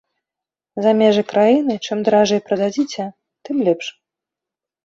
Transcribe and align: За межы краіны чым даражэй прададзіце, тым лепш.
За 0.85 0.91
межы 1.01 1.23
краіны 1.33 1.73
чым 1.85 1.97
даражэй 2.07 2.41
прададзіце, 2.47 3.03
тым 3.49 3.55
лепш. 3.69 3.87